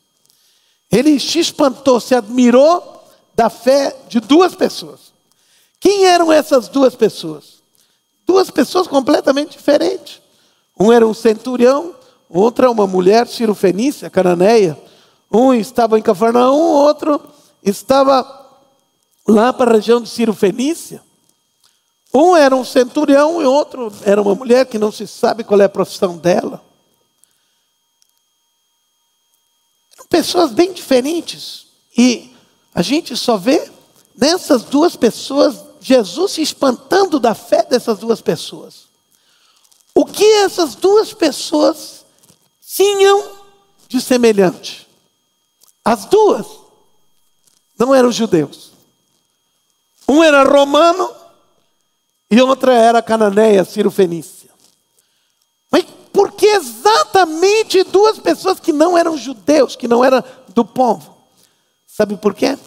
[0.91, 5.13] Ele se espantou, se admirou da fé de duas pessoas.
[5.79, 7.63] Quem eram essas duas pessoas?
[8.25, 10.21] Duas pessoas completamente diferentes.
[10.77, 11.95] Um era um centurião
[12.33, 14.77] outra uma mulher cirofenícia, cananeia.
[15.31, 17.21] Um estava em Cafarnaum, outro
[17.63, 18.43] estava
[19.27, 21.01] lá para a região de Ciro Fenícia.
[22.13, 25.65] Um era um centurião e outro era uma mulher que não se sabe qual é
[25.65, 26.63] a profissão dela.
[29.95, 31.67] Eram pessoas bem diferentes.
[31.97, 32.35] E
[32.73, 33.71] a gente só vê
[34.15, 38.87] nessas duas pessoas Jesus se espantando da fé dessas duas pessoas.
[39.93, 42.02] O que essas duas pessoas
[42.75, 43.31] tinham
[43.87, 44.87] de semelhante.
[45.85, 46.47] As duas
[47.77, 48.71] não eram judeus.
[50.07, 51.13] Um era romano
[52.31, 54.49] e outra era cananeia, Ciro-Fenícia.
[55.69, 61.15] Mas por que exatamente duas pessoas que não eram judeus, que não eram do povo?
[61.85, 62.57] Sabe por quê?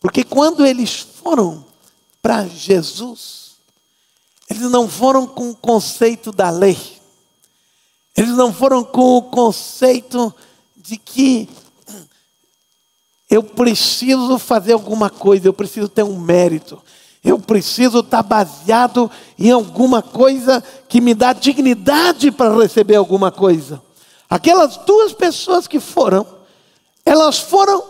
[0.00, 1.64] Porque quando eles foram
[2.22, 3.56] para Jesus,
[4.48, 6.93] eles não foram com o conceito da lei.
[8.16, 10.32] Eles não foram com o conceito
[10.76, 11.48] de que
[13.28, 16.80] eu preciso fazer alguma coisa, eu preciso ter um mérito,
[17.24, 23.82] eu preciso estar baseado em alguma coisa que me dá dignidade para receber alguma coisa.
[24.28, 26.26] Aquelas duas pessoas que foram,
[27.04, 27.82] elas foram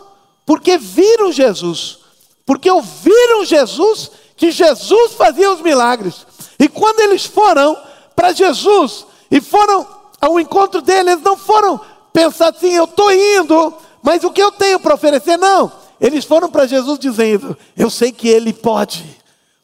[0.46, 1.98] porque viram Jesus,
[2.46, 6.26] porque ouviram Jesus, que Jesus fazia os milagres.
[6.58, 7.76] E quando eles foram
[8.14, 11.80] para Jesus e foram ao encontro dele, eles não foram
[12.12, 15.36] pensar assim, eu estou indo, mas o que eu tenho para oferecer?
[15.36, 15.70] Não.
[16.00, 19.04] Eles foram para Jesus dizendo: Eu sei que Ele pode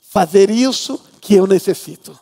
[0.01, 2.19] fazer isso que eu necessito.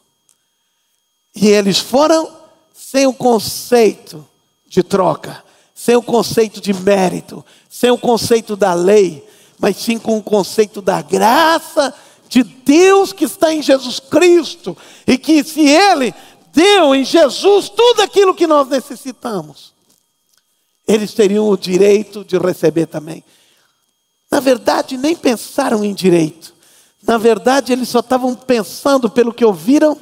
[1.34, 2.28] E eles foram
[2.74, 4.26] sem o conceito
[4.66, 5.42] de troca,
[5.74, 9.26] sem o conceito de mérito, sem o conceito da lei,
[9.58, 11.94] mas sim com o conceito da graça
[12.28, 16.12] de Deus que está em Jesus Cristo, e que se Ele
[16.52, 19.72] deu em Jesus tudo aquilo que nós necessitamos,
[20.86, 23.22] eles teriam o direito de receber também.
[24.30, 26.54] Na verdade, nem pensaram em direito.
[27.06, 29.96] Na verdade, eles só estavam pensando pelo que ouviram.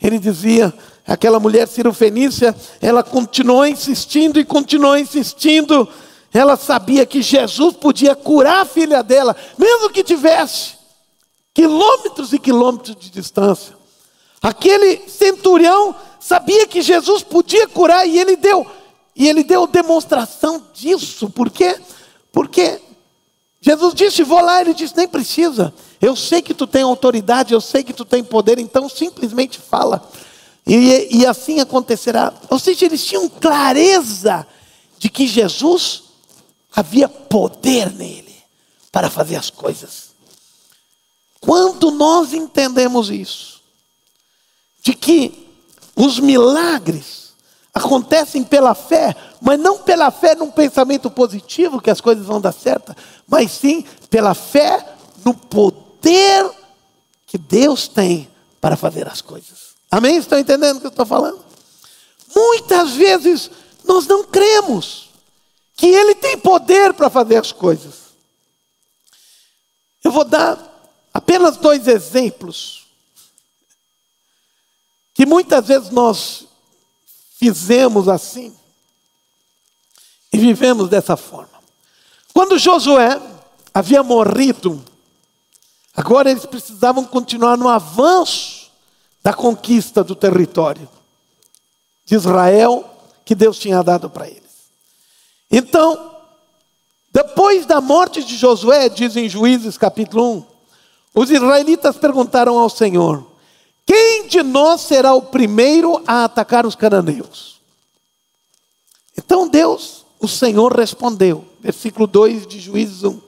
[0.00, 0.72] Ele dizia,
[1.06, 5.88] aquela mulher cirofenícia, ela continuou insistindo e continuou insistindo.
[6.32, 10.74] Ela sabia que Jesus podia curar a filha dela, mesmo que tivesse
[11.54, 13.81] quilômetros e quilômetros de distância.
[14.42, 18.66] Aquele centurião sabia que Jesus podia curar e ele deu
[19.14, 21.30] e ele deu demonstração disso.
[21.30, 21.78] Por quê?
[22.32, 22.80] Porque
[23.60, 25.72] Jesus disse: "Vou lá", ele disse: "Nem precisa.
[26.00, 30.10] Eu sei que tu tem autoridade, eu sei que tu tem poder, então simplesmente fala".
[30.66, 32.32] E, e assim acontecerá.
[32.48, 34.46] Ou seja, eles tinham clareza
[34.98, 36.04] de que Jesus
[36.74, 38.34] havia poder nele
[38.90, 40.12] para fazer as coisas.
[41.40, 43.51] Quando nós entendemos isso,
[44.82, 45.48] de que
[45.94, 47.32] os milagres
[47.72, 52.52] acontecem pela fé, mas não pela fé num pensamento positivo que as coisas vão dar
[52.52, 52.94] certo,
[53.26, 56.50] mas sim pela fé no poder
[57.26, 58.28] que Deus tem
[58.60, 59.72] para fazer as coisas.
[59.90, 60.16] Amém?
[60.16, 61.42] Estão entendendo o que eu estou falando?
[62.34, 63.50] Muitas vezes
[63.84, 65.10] nós não cremos
[65.76, 67.94] que Ele tem poder para fazer as coisas.
[70.02, 70.58] Eu vou dar
[71.14, 72.81] apenas dois exemplos
[75.22, 76.48] que muitas vezes nós
[77.38, 78.52] fizemos assim
[80.32, 81.62] e vivemos dessa forma.
[82.34, 83.22] Quando Josué
[83.72, 84.84] havia morrido,
[85.94, 88.72] agora eles precisavam continuar no avanço
[89.22, 90.88] da conquista do território
[92.04, 92.84] de Israel
[93.24, 94.42] que Deus tinha dado para eles.
[95.48, 96.16] Então,
[97.12, 100.44] depois da morte de Josué, diz em Juízes capítulo 1,
[101.14, 103.31] os israelitas perguntaram ao Senhor:
[103.86, 107.60] Quem de nós será o primeiro a atacar os cananeus?
[109.16, 113.20] Então Deus, o Senhor respondeu, versículo 2 de Juízes 1: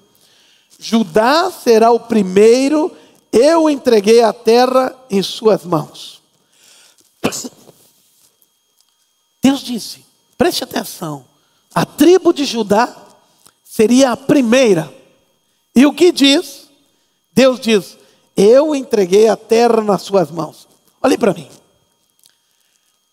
[0.79, 2.95] Judá será o primeiro,
[3.33, 6.23] eu entreguei a terra em suas mãos.
[9.43, 10.05] Deus disse,
[10.39, 11.25] preste atenção,
[11.75, 12.97] a tribo de Judá
[13.63, 14.93] seria a primeira.
[15.75, 16.69] E o que diz?
[17.33, 17.99] Deus diz:
[18.37, 20.67] Eu entreguei a terra nas suas mãos.
[21.03, 21.49] Olhe para mim.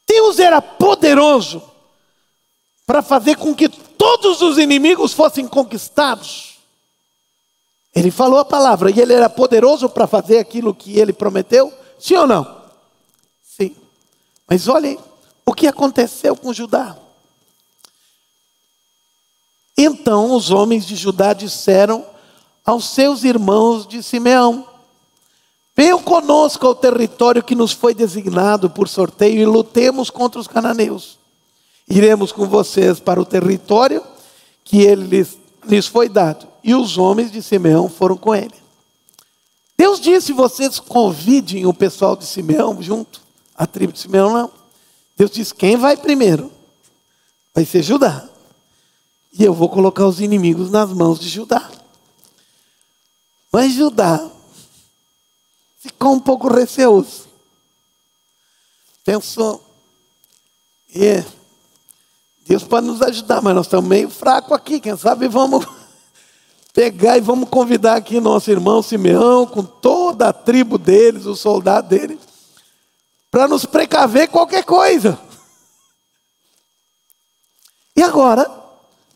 [0.08, 1.62] Deus era poderoso
[2.86, 6.58] para fazer com que todos os inimigos fossem conquistados.
[7.94, 11.72] Ele falou a palavra e ele era poderoso para fazer aquilo que ele prometeu?
[12.00, 12.62] Sim ou não?
[13.42, 13.76] Sim.
[14.48, 14.98] Mas olhem
[15.46, 16.98] o que aconteceu com Judá.
[19.78, 22.06] Então os homens de Judá disseram
[22.66, 24.68] aos seus irmãos de Simeão:
[25.76, 31.18] Venham conosco ao território que nos foi designado por sorteio e lutemos contra os cananeus.
[31.90, 34.04] Iremos com vocês para o território
[34.64, 36.48] que ele lhes, lhes foi dado.
[36.64, 38.54] E os homens de Simeão foram com ele.
[39.78, 43.22] Deus disse: vocês convidem o pessoal de Simeão junto,
[43.56, 44.52] a tribo de Simeão não.
[45.18, 46.52] Deus disse: quem vai primeiro?
[47.54, 48.28] Vai ser Judá.
[49.34, 51.70] E eu vou colocar os inimigos nas mãos de Judá.
[53.52, 54.31] Mas Judá
[55.82, 57.28] ficou um pouco receoso.
[59.04, 59.66] Pensou,
[60.96, 61.26] é,
[62.46, 64.80] Deus pode nos ajudar, mas nós estamos meio fracos aqui.
[64.80, 65.66] Quem sabe vamos
[66.72, 71.90] pegar e vamos convidar aqui nosso irmão Simeão, com toda a tribo deles, os soldados
[71.90, 72.20] dele,
[73.32, 75.20] para nos precaver qualquer coisa.
[77.96, 78.50] E agora,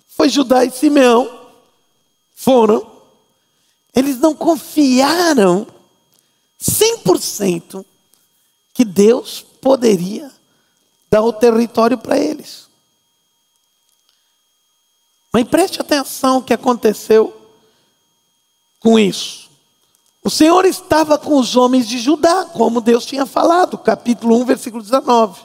[0.08, 1.48] foi Judá e Simeão,
[2.34, 2.86] foram,
[3.94, 5.75] eles não confiaram
[6.70, 7.86] 100%
[8.74, 10.32] que Deus poderia
[11.10, 12.68] dar o território para eles.
[15.32, 17.36] Mas preste atenção o que aconteceu
[18.80, 19.50] com isso.
[20.24, 24.82] O Senhor estava com os homens de Judá, como Deus tinha falado, capítulo 1, versículo
[24.82, 25.42] 19.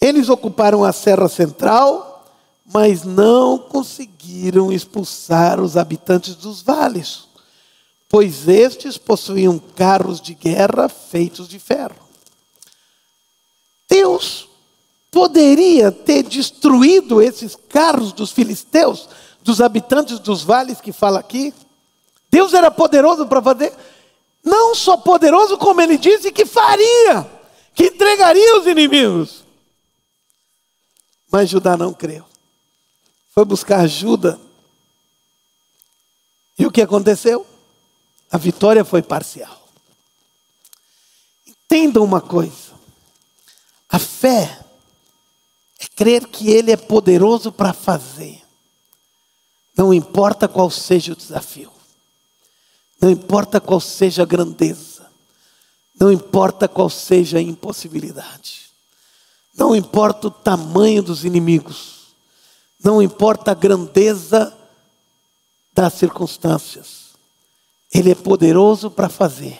[0.00, 2.24] Eles ocuparam a serra central,
[2.72, 7.25] mas não conseguiram expulsar os habitantes dos vales,
[8.08, 11.96] pois estes possuíam carros de guerra feitos de ferro.
[13.88, 14.48] Deus
[15.10, 19.08] poderia ter destruído esses carros dos filisteus,
[19.42, 21.54] dos habitantes dos vales que fala aqui.
[22.30, 23.72] Deus era poderoso para fazer,
[24.44, 27.26] não só poderoso, como ele disse que faria,
[27.74, 29.44] que entregaria os inimigos.
[31.30, 32.24] Mas Judá não creu
[33.36, 34.40] foi buscar ajuda.
[36.58, 37.46] E o que aconteceu?
[38.30, 39.68] A vitória foi parcial.
[41.46, 42.72] Entendam uma coisa:
[43.88, 44.64] a fé
[45.78, 48.42] é crer que Ele é poderoso para fazer,
[49.76, 51.70] não importa qual seja o desafio,
[53.00, 55.06] não importa qual seja a grandeza,
[55.98, 58.70] não importa qual seja a impossibilidade,
[59.54, 62.14] não importa o tamanho dos inimigos,
[62.82, 64.56] não importa a grandeza
[65.72, 67.05] das circunstâncias,
[67.96, 69.58] Ele é poderoso para fazer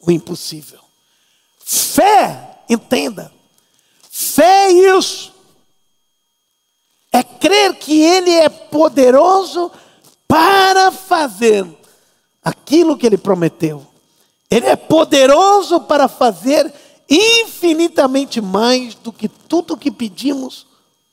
[0.00, 0.80] o impossível.
[1.64, 3.32] Fé, entenda,
[4.10, 5.32] fé é isso,
[7.12, 9.70] é crer que Ele é poderoso
[10.26, 11.64] para fazer
[12.42, 13.86] aquilo que Ele prometeu.
[14.50, 16.72] Ele é poderoso para fazer
[17.08, 20.66] infinitamente mais do que tudo que pedimos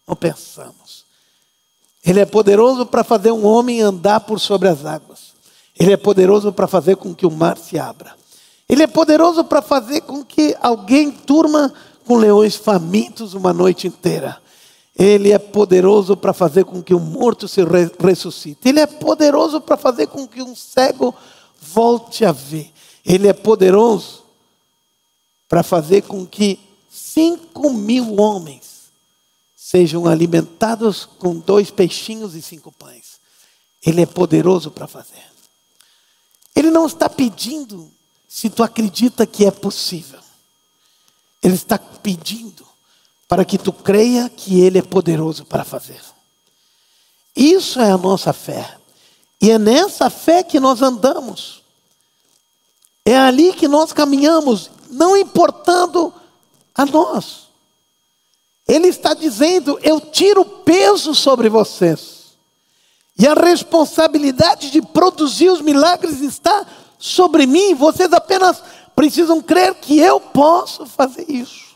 [0.07, 1.05] ou pensamos.
[2.03, 5.35] Ele é poderoso para fazer um homem andar por sobre as águas.
[5.78, 8.15] Ele é poderoso para fazer com que o mar se abra.
[8.67, 11.73] Ele é poderoso para fazer com que alguém turma
[12.05, 14.41] com leões famintos uma noite inteira.
[14.97, 17.61] Ele é poderoso para fazer com que um morto se
[17.99, 18.69] ressuscite.
[18.69, 21.13] Ele é poderoso para fazer com que um cego
[21.61, 22.71] volte a ver.
[23.05, 24.23] Ele é poderoso
[25.49, 26.59] para fazer com que
[26.89, 28.86] cinco mil homens
[29.55, 33.19] sejam alimentados com dois peixinhos e cinco pães.
[33.86, 35.35] Ele é poderoso para fazer.
[36.56, 37.91] Ele não está pedindo
[38.28, 40.20] se tu acredita que é possível.
[41.43, 42.66] Ele está pedindo,
[43.28, 46.01] para que tu creia que Ele é poderoso para fazer.
[47.36, 48.78] Isso é a nossa fé.
[49.41, 51.62] E é nessa fé que nós andamos.
[53.03, 56.14] É ali que nós caminhamos, não importando
[56.74, 57.45] a nós.
[58.68, 62.14] Ele está dizendo: eu tiro peso sobre vocês.
[63.18, 66.66] E a responsabilidade de produzir os milagres está
[66.97, 67.74] sobre mim.
[67.74, 68.61] Vocês apenas
[68.95, 71.76] precisam crer que eu posso fazer isso.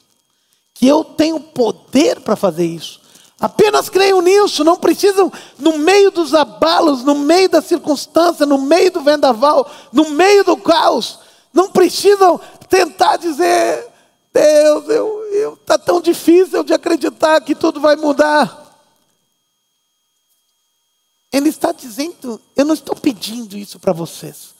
[0.73, 2.99] Que eu tenho poder para fazer isso.
[3.39, 8.91] Apenas creiam nisso, não precisam, no meio dos abalos, no meio da circunstância, no meio
[8.91, 11.19] do vendaval, no meio do caos,
[11.53, 13.87] não precisam tentar dizer,
[14.33, 14.83] Deus,
[15.59, 18.58] está tá tão difícil de acreditar que tudo vai mudar.
[21.31, 24.55] Ele está dizendo, eu não estou pedindo isso para vocês.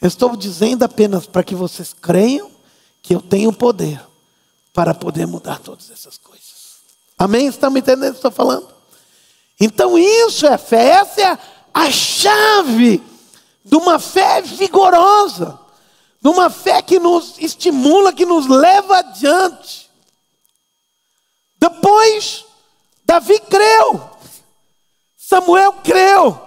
[0.00, 2.50] Eu estou dizendo apenas para que vocês creiam
[3.02, 4.00] que eu tenho poder
[4.72, 6.40] para poder mudar todas essas coisas.
[7.18, 7.46] Amém?
[7.46, 8.68] Estão me entendendo o que estou falando?
[9.58, 11.38] Então isso é fé, essa é
[11.72, 13.02] a chave
[13.64, 15.58] de uma fé vigorosa,
[16.20, 19.90] de uma fé que nos estimula, que nos leva adiante.
[21.58, 22.44] Depois,
[23.04, 24.10] Davi creu.
[25.30, 26.42] Samuel creu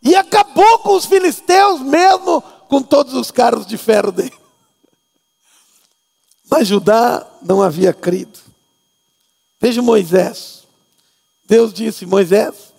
[0.00, 4.32] e acabou com os filisteus, mesmo com todos os carros de ferro dele.
[6.50, 8.38] Mas Judá não havia crido.
[9.60, 10.62] Veja Moisés.
[11.44, 12.72] Deus disse: Moisés,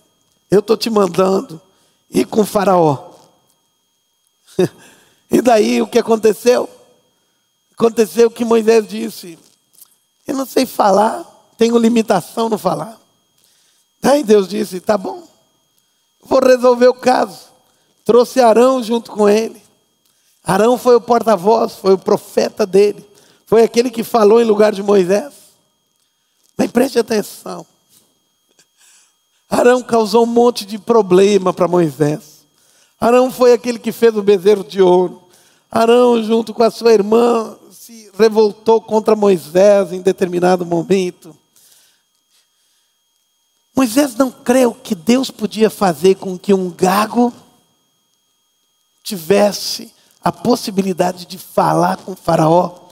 [0.50, 1.62] eu estou te mandando
[2.10, 3.12] ir com Faraó.
[5.30, 6.68] e daí o que aconteceu?
[7.72, 9.38] Aconteceu que Moisés disse:
[10.26, 11.22] Eu não sei falar,
[11.56, 13.00] tenho limitação no falar.
[14.02, 15.25] Daí Deus disse: Tá bom,
[16.26, 17.46] vou resolver o caso.
[18.04, 19.62] Trouxe Arão junto com ele.
[20.44, 23.04] Arão foi o porta-voz, foi o profeta dele.
[23.46, 25.32] Foi aquele que falou em lugar de Moisés.
[26.56, 27.66] Mas preste atenção.
[29.48, 32.44] Arão causou um monte de problema para Moisés.
[33.00, 35.22] Arão foi aquele que fez o bezerro de ouro.
[35.70, 41.36] Arão, junto com a sua irmã, se revoltou contra Moisés em determinado momento.
[43.76, 47.30] Moisés não creu que Deus podia fazer com que um gago
[49.04, 49.92] tivesse
[50.24, 52.86] a possibilidade de falar com Faraó.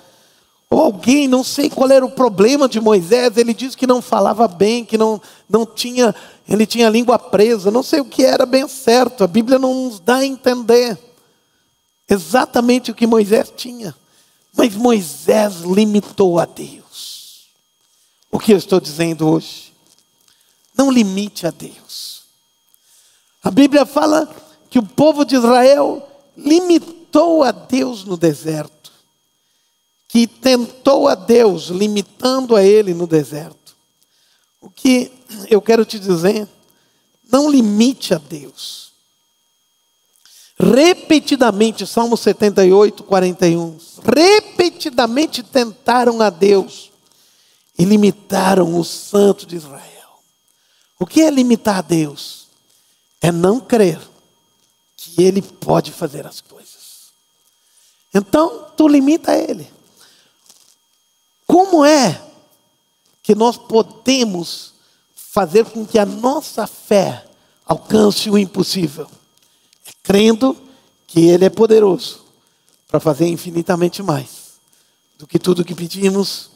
[0.68, 4.46] Ou alguém, não sei qual era o problema de Moisés, ele disse que não falava
[4.46, 6.14] bem, que não, não tinha,
[6.46, 9.86] ele tinha a língua presa, não sei o que era bem certo, a Bíblia não
[9.86, 10.98] nos dá a entender
[12.08, 13.94] exatamente o que Moisés tinha.
[14.54, 17.46] Mas Moisés limitou a Deus.
[18.30, 19.73] O que eu estou dizendo hoje?
[20.76, 22.24] Não limite a Deus.
[23.42, 24.28] A Bíblia fala
[24.70, 28.90] que o povo de Israel limitou a Deus no deserto,
[30.08, 33.76] que tentou a Deus, limitando a Ele no deserto.
[34.60, 35.12] O que
[35.50, 36.48] eu quero te dizer,
[37.30, 38.92] não limite a Deus.
[40.58, 43.78] Repetidamente, Salmo 78, 41.
[44.02, 46.90] Repetidamente tentaram a Deus
[47.78, 49.93] e limitaram o Santo de Israel.
[51.04, 52.46] O que é limitar a Deus?
[53.20, 54.00] É não crer
[54.96, 57.12] que Ele pode fazer as coisas.
[58.14, 59.70] Então, tu limita Ele.
[61.46, 62.26] Como é
[63.22, 64.72] que nós podemos
[65.14, 67.26] fazer com que a nossa fé
[67.66, 69.06] alcance o impossível?
[69.86, 70.56] É crendo
[71.06, 72.24] que Ele é poderoso
[72.88, 74.54] para fazer infinitamente mais
[75.18, 76.48] do que tudo que pedimos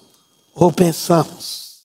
[0.55, 1.68] ou pensamos.